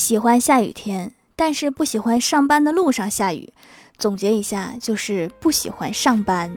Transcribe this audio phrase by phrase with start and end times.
[0.00, 3.52] 喜欢下雨天，但是不喜欢上班的路上下雨。
[3.98, 6.50] 总结一下，就是不喜欢上班。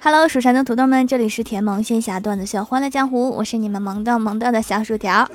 [0.00, 5.28] Hello，蜀山的土豆们，这里是甜萌仙侠段子秀欢乐江湖，我是你们萌到萌到的小薯条。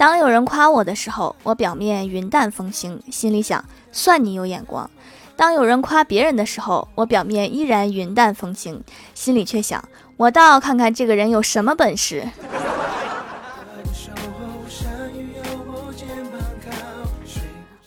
[0.00, 3.62] 当有人夸我的时候，我表面云淡风轻，心里想
[3.92, 4.88] 算你有眼光；
[5.36, 8.82] 当有人夸别人的时候，我表面依然云淡风轻，
[9.14, 9.84] 心里却想
[10.16, 12.26] 我倒要看看这个人有什么本事。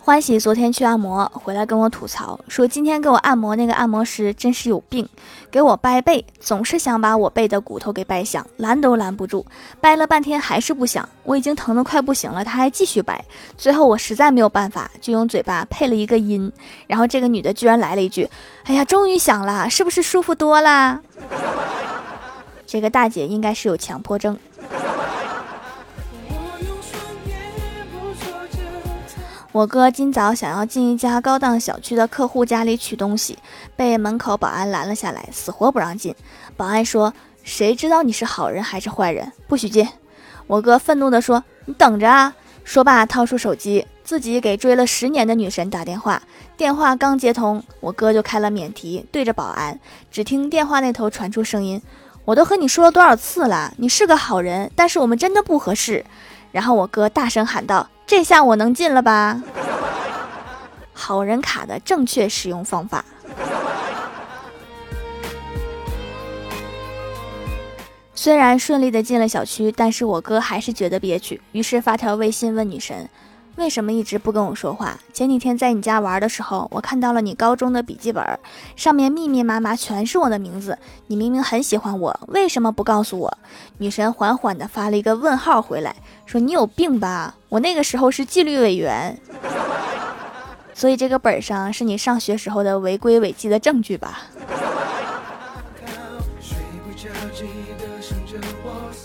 [0.06, 5.08] 欢喜昨天去按摩回来跟我吐槽说，今天给我按摩那个按摩师真是有病，
[5.50, 9.46] 给我掰背总是想把我背的骨头给掰响，拦都拦不住，
[9.80, 13.24] 掰了半天还是不响，我已经疼得快不行了，他还继续掰，
[13.58, 16.52] 最后我实在没有办法，就用嘴巴配了一个音，
[16.86, 18.30] 然后这个女的居然来了一句
[18.68, 21.00] ：“哎呀，终于响了，是不是舒服多啦？”
[22.68, 24.38] 这个大姐应该是有强迫症。
[29.54, 33.38] 我哥今早想要进一家高档小区的客户家里取东西，
[33.76, 36.16] 被门口保安拦了下来，死活不让进。
[36.58, 37.14] 保安说
[37.46, 39.32] ：“谁知道你是好人还是坏人？
[39.48, 39.88] 不许进！”
[40.48, 42.34] 我哥愤怒地说：“你等着啊！”
[42.66, 46.24] 说罢掏出手机，自己给追了十年的女神打电话。
[46.58, 49.80] 电话刚接通，我哥就开了免提，对着保安。
[50.10, 51.80] 只听电话那头传出声音
[52.26, 56.04] ：“我都和你说了多少次了，你是个好人，但是我们真的不合适。”
[56.52, 57.88] 然后我哥大声喊道。
[58.16, 59.42] 这下我能进了吧？
[60.94, 63.04] 好人卡的正确使用方法。
[68.14, 73.10] 虽然顺利的进了小区，但是我哥还是觉得憋屈，于是发条微信问女神
[73.56, 74.98] ：“为什么一直不跟我说话？
[75.14, 78.24] 前几天在你家玩的时候，我看到了你高中的笔记本，
[78.76, 80.78] 上面密密麻麻全是我的名字。
[81.08, 83.38] 你明明很喜欢我，为什么不告诉我？”
[83.78, 85.96] 女神缓缓地发了一个问号回来。
[86.26, 87.36] 说你有病吧？
[87.50, 89.16] 我那个时候是纪律委员，
[90.74, 94.22] 所以这个本上是你上学时候的违规违纪的证据吧？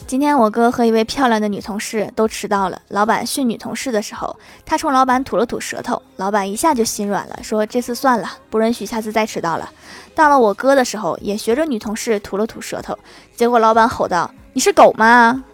[0.08, 9.70] 今天我哥和一位漂亮的女同事都迟到了，老板训女同事的时候，他冲老板吐了吐舌头，老板一下就心软了，说这次算了，不允许下次再迟到了。
[10.14, 12.98] 到了我哥的时候，也学着女同事吐了吐舌头，
[13.36, 15.44] 结果老板吼道：“你是狗吗？”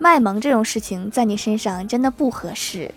[0.00, 2.90] 卖萌这种事情在你身上真的不合适。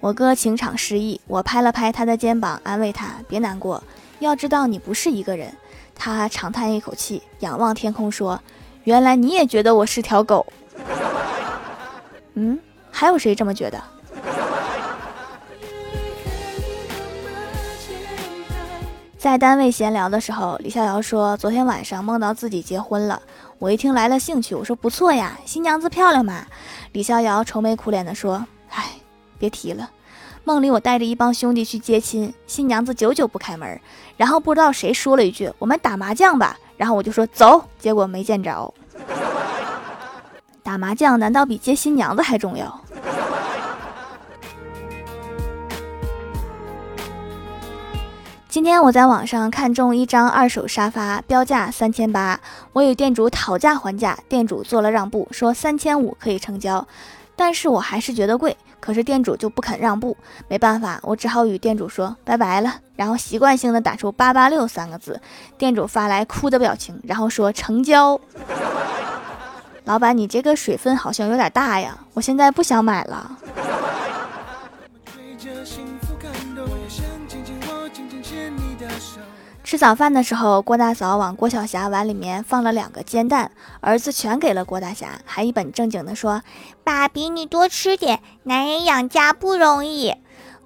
[0.00, 3.82] 我哥情场失意，我拍了拍他的肩膀，安慰他：“别难过，
[4.20, 5.52] 要知道你不是一个人。”
[6.02, 8.40] 他长叹一口气，仰望天空说
[8.84, 10.46] ：“原来你也觉得我是条狗。
[12.34, 12.58] ”嗯，
[12.90, 13.78] 还有谁这么觉得？
[19.18, 23.20] 在单位闲聊的时候，李逍遥说：“昨天晚上梦到自己结婚了。”
[23.60, 26.46] 我一听来了兴趣，我说：“不错呀，新娘子漂亮吗？”
[26.92, 28.42] 李逍遥愁眉苦脸地说
[28.72, 28.92] ：“唉，
[29.38, 29.90] 别提了。
[30.44, 33.80] 梦里我带着一帮兄弟去接亲，新娘子久久不开门，
[34.16, 38.72] 然后不知道谁说了一句：‘我们打麻将吧。’然后我就说走，结果没见着。
[40.62, 42.80] 打麻将难道比接新娘子还重要？”
[48.48, 52.40] 今天我在网上看中一张二手沙发，标价三千八，
[52.72, 56.84] 我与店主讨价还价，店主做了让步，说三千五可以成交，
[57.36, 58.56] 但是我还是觉得贵，
[58.90, 60.16] 可是店主就不肯让步，
[60.48, 65.20] 没办法，我只好与店主说拜拜了，然后习惯性的打出八八六三个字，
[65.56, 68.20] 店主发来哭的表情，然后说成交。
[69.86, 73.30] 老板，你这个水分好像有点大呀，我现在不想买了。
[79.70, 86.42] 吃早饭的时候，郭大嫂往郭晓霞碗里面放了两个煎蛋，儿子全给了郭大侠，还一本正经的说
[86.82, 90.16] ：“爸比，你多吃点，男人养家不容易。”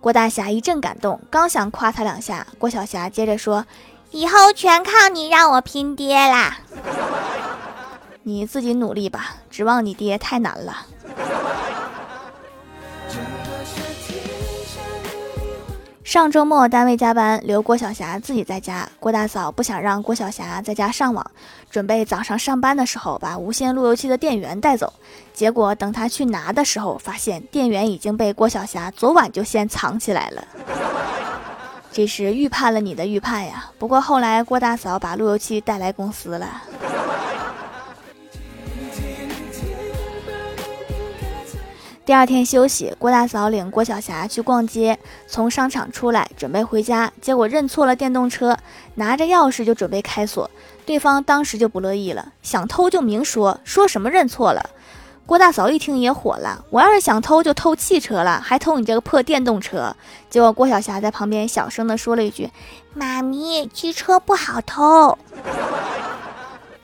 [0.00, 3.66] 郭大侠一阵感动，刚想夸他两下，郭晓霞接着说
[4.10, 6.56] ：“以后全靠你让我拼爹啦，
[8.24, 10.86] 你自己努力吧，指望你爹太难了。”
[16.04, 18.86] 上周末单位加班，留郭晓霞自己在家。
[19.00, 21.28] 郭大嫂不想让郭晓霞在家上网，
[21.70, 24.92] 准备早上上班的时候把无线路由器的电源带走。
[25.32, 30.44] 结果等她去拿的时候，发现电源已经被郭晓霞昨晚就先藏起来了。
[31.90, 33.70] 这是预判了你的预判呀！
[33.78, 36.62] 不过后来郭大嫂把路由器带来公司了。
[42.06, 48.58] 第二天休息，郭大嫂领郭晓霞去逛街，从商场出来准备回家，结果认错了电动车，
[48.96, 50.50] 拿着钥匙就准备开锁，
[50.84, 54.68] 对方当时就不乐意了，想偷就明说，说什么认错了。
[55.24, 59.96] 郭大嫂一听也火了，我要是想偷就偷汽车了，还偷你这个破电动车。
[60.28, 62.50] 结果郭晓霞在旁边小声的说了一句
[62.92, 65.16] ：“妈咪，汽车不好偷。”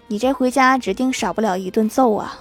[0.08, 2.40] 你这回家指定少不了一顿揍啊！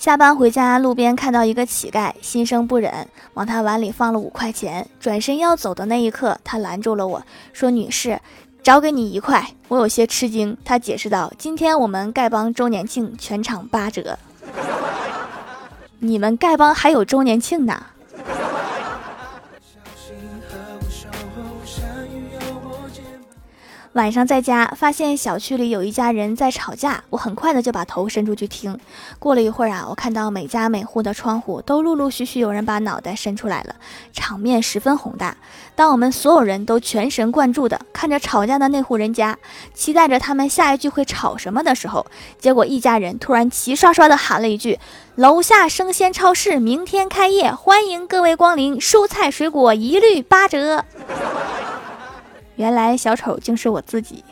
[0.00, 4.88] 下班回家，路边看到一个乞丐，心生不忍，往他碗里放了五块钱。
[4.98, 8.18] 转身要走的那一刻，他拦住了我说：“女士，
[8.62, 14.18] 找给你一块。”我有些吃惊，他解释道：“今天我们丐帮周年庆，全场八折。
[16.00, 17.84] 你们丐帮还有周年庆呢？”
[23.94, 28.78] 晚上在家发现小区里有一家人在吵架，我很快的就把头伸出去听。
[29.18, 33.74] 过了一会儿啊，我看到每家每户的窗户都陆陆续续有人把脑袋伸出来了，
[34.12, 35.36] 场面十分宏大。
[35.74, 39.36] 当我们所有人都全神贯注的看着吵架的那户人家，
[39.74, 42.06] 期待着他们下一句会吵什么的时候，
[42.38, 44.78] 结果一家人突然齐刷刷的喊了一句
[45.16, 50.84] ：“楼下生鲜超市明天开业，欢迎各位光临，蔬菜水果一律八折。”
[52.60, 54.22] 原来小丑竟是我自己。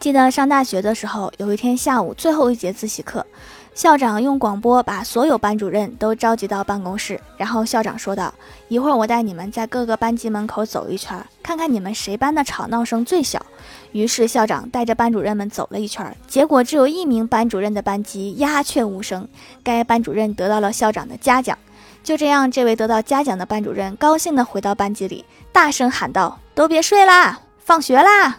[0.00, 3.26] 记得上大学的时候，有一天下午最后一节自习课，
[3.74, 8.32] 校长用广播把所有班主任都召集到办公室，然后校长说道
[8.68, 13.44] ：“一会儿我带你们在各个班级门口走一圈，看看你们谁班的吵闹声最小。”
[13.92, 19.28] 于是校长带着班主任们走了一圈，结果只有一名班主任的班级鸦雀无声，
[19.62, 21.58] 该班主任得到了校长的嘉奖。
[22.06, 28.38] 就这样，这位得到嘉奖的班主任高兴地回到班级里，大声喊道：“都别睡啦，放学啦！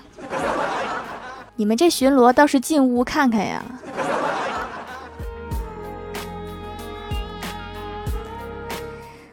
[1.58, 3.62] 你们这巡逻倒是进屋看看呀！”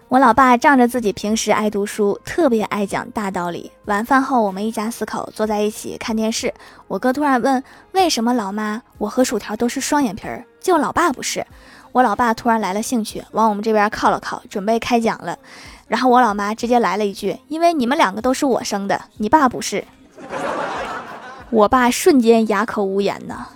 [0.09, 3.71] 我老爸仗着自己平时爱读书，特别爱讲大道理。
[3.85, 6.53] 晚饭后，我们一家四口坐在一起看电视，
[6.89, 7.63] 我哥突然问
[7.95, 11.47] ：“为什么老妈我和薯条都是双眼皮儿，就老爸不是？”
[11.95, 15.39] 我老爸突然来了兴趣，往我们这边靠了靠，准备开讲了。
[15.87, 19.85] 然后我老妈直接来了一句：“因为你们两个都是我生的，你爸不是。
[21.51, 23.47] ”我爸瞬间哑口无言呢。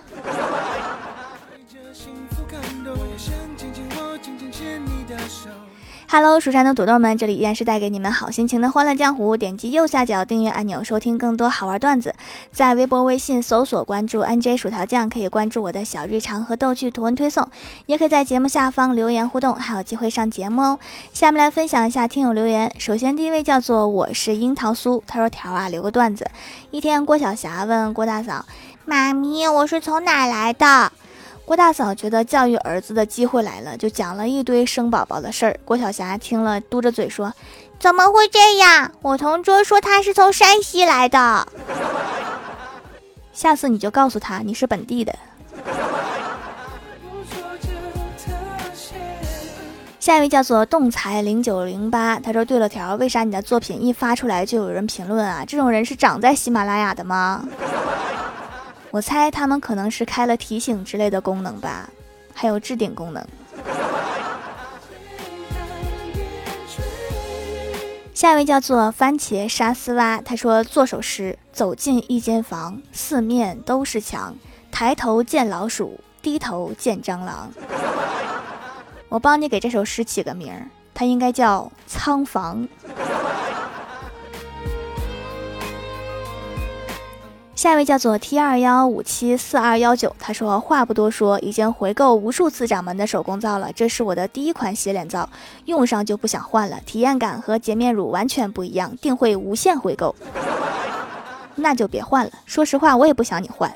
[6.11, 9.37] Hello，蜀山的土豆们，这里依然是带给你们好心情的欢乐江湖。
[9.37, 12.15] 点击右下角订阅按钮，收听更多好玩段子。
[12.51, 17.47] 在微博、微信搜索关注 NJ 薯条酱，可以关注我的小日常和逗趣图文推送，
[17.85, 20.79] 也可以在节目下方留言互动，还有机会上节目哦。
[21.13, 22.73] 下面来分享一下听友留言。
[22.79, 26.25] 首先第一位叫做我是樱桃酥，他说条啊留个段子。
[26.71, 28.45] 一天，郭晓霞问郭大嫂
[28.83, 30.91] ：“妈咪，我是从哪来的？”
[31.49, 35.59] 郭大嫂觉得教育儿子的机会来了，就讲了一堆生宝宝的事儿。
[35.65, 37.33] 郭晓霞听了，嘟着嘴说
[37.81, 38.91] ：“怎么会这样？
[39.01, 41.47] 我同桌说他是从山西来的。
[43.33, 45.11] 下次你就告诉他你是本地的。”
[49.99, 55.43] 下一位叫做动财零九零八，他说：“对了条，为啥你的作品一发出来就有人评论啊？
[55.43, 57.43] 这种人是长在喜马拉雅的吗？”
[58.91, 61.89] 我猜他们可能是开了提醒之类的功能吧，
[62.33, 63.23] 还有置顶功能。
[68.13, 74.35] 下一位叫做番茄沙丝蛙，他说做首诗：走进一间房，四面都是墙，
[74.71, 77.49] 抬头见老鼠，低头见蟑螂。
[79.07, 82.67] 我帮你给这首诗起个名儿，它应该叫仓房。
[87.59, 95.29] 下一位叫做 T 二幺五七四二幺九，他说话不多说，已经回购无数次掌门的手工皂了，这是我的第一款洗脸皂，
[95.65, 100.15] 用上就不想换了，体验感和洁面乳完全不一样，定会无限回购。
[101.55, 103.69] 那就别换了，说实话我也不想你换。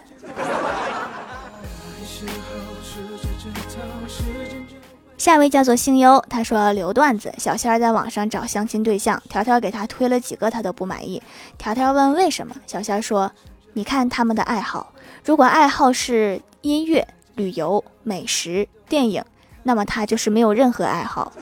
[5.17, 11.21] 下一位叫做星优，他说留段子，小仙儿在网上找相亲对象，条条给他推了几个，他都不满意。
[11.57, 13.29] 条条问为什么，小仙儿说。
[13.73, 14.93] 你看他们的爱好，
[15.25, 19.23] 如果爱好是音乐、旅游、美食、电影，
[19.63, 21.33] 那么他就是没有任何爱好。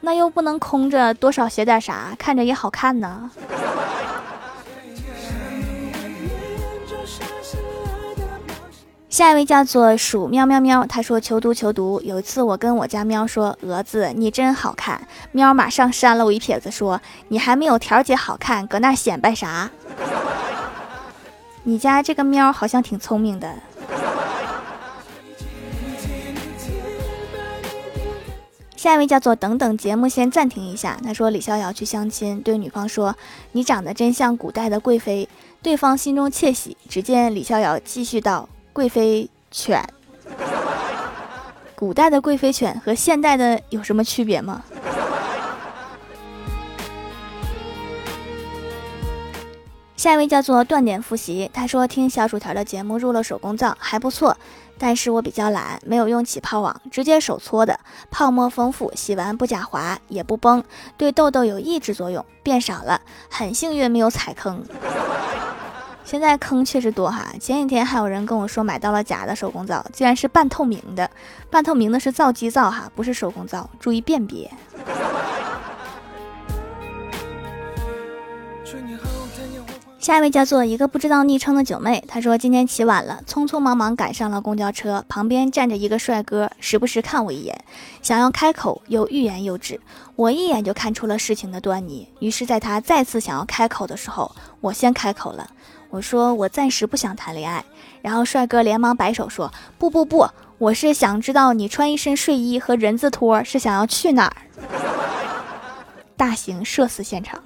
[0.00, 3.30] 那又不能空着，多少写点啥，看着也好看呢。
[9.08, 12.00] 下一位叫做鼠喵喵喵，他说求读求读。
[12.02, 15.00] 有一次我跟我家喵说：“蛾子，你真好看。”
[15.32, 19.70] 喵马上扇了我一撇子，说：“你还没有条姐好看，搁那显摆啥？”
[21.68, 23.54] 你家这个喵好像挺聪明的。
[28.74, 30.98] 下一位叫做等等，节目先暂停一下。
[31.04, 33.14] 他说李逍遥去相亲，对女方说
[33.52, 35.28] ：“你长得真像古代的贵妃。”
[35.60, 36.74] 对方心中窃喜。
[36.88, 38.48] 只见李逍遥继续道。
[38.72, 39.86] 贵妃犬，
[41.74, 44.62] 古代的贵妃犬和现代的有什么区别吗？
[49.98, 54.36] 下一位叫做断点复习，他说听小薯条的节目入了手工皂还不错，
[54.78, 60.62] 但是我比较懒，没有用起泡网，直接手搓的，泡沫丰富，洗完不假滑也不崩，
[60.96, 64.64] 对痘痘有抑制作用，变少了，很幸运没有踩坑。
[66.04, 71.10] 现在坑确实多哈，前几天还有人跟我说买到了假的手工皂，竟然是半透明的，
[71.50, 74.48] 半透明的是皂基皂哈，不是手工皂，注意辨别。
[80.08, 87.62] 下一位叫做一个不知道昵称的九妹，她说今天起晚了，匆匆忙忙赶上了公交车，旁边站着一个帅哥，时不时看我一眼，
[88.00, 89.78] 想要开口又欲言又止，
[90.16, 95.50] 我一眼就看出了事情的端倪，于是在他再次想要开口的时候，我先开口了。
[95.90, 97.62] 我说我暂时不想谈恋爱，
[98.00, 104.36] 然后帅哥连忙摆手说：“不不不，我是想知道你穿一身睡衣和人字拖是想要去哪儿？”
[106.16, 107.38] 大型社死现场。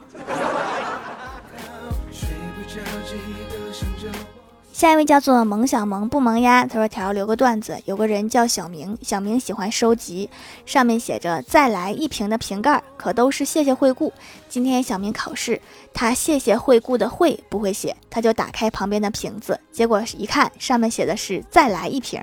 [4.83, 10.29] 下一位叫做萌小萌不萌呀，他说条留个段子，有个人叫小明，小明喜欢收集，
[10.67, 14.13] 上面写着再来一瓶的瓶盖，可都是谢谢惠顾。
[14.49, 15.63] 今天小明考试，
[15.95, 22.21] 他谢谢惠顾的惠不会写，他就打开旁边的瓶子，结果一看上面写的是再来一瓶。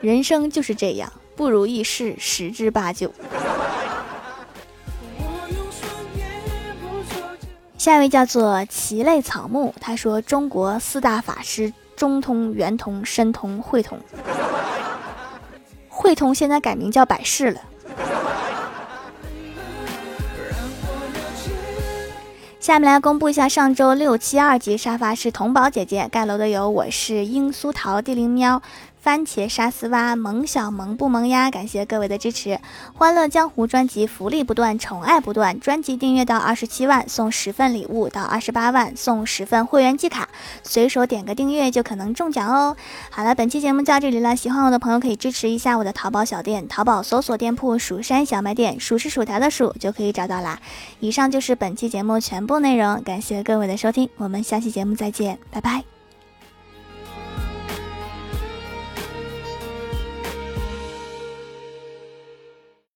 [0.00, 3.12] 人生就是这样，不如意事十之八九。
[7.78, 13.96] 下一位叫做奇类草木，他说：“中国四大法师，中通、圆通、申通、汇通。
[15.88, 17.60] 汇通现在改名叫百世了。”
[22.58, 28.60] 下面来公布一下上周六七二级沙发是童宝姐姐盖楼的有我是英苏桃地灵喵。
[29.00, 31.50] 番茄沙丝蛙萌小萌不萌呀？
[31.50, 32.58] 感谢各位的支持！
[32.94, 35.58] 欢乐江湖专辑福利不断，宠爱不断。
[35.60, 40.28] 专辑订阅到二十七万送十份礼物，到二十八万送十份会员季卡，
[40.62, 42.76] 随手点个订阅就可能中奖哦！
[43.10, 44.36] 好了，本期节目就到这里了。
[44.36, 50.60] 喜欢我的朋友可以支持一下我的淘宝小店，淘宝搜索店铺“蜀山小卖店”，数是薯条的数就可以找到啦。
[51.00, 55.97] 以上就是本期节目全部内容，感谢各位的收听，我们下期节目再见，拜拜。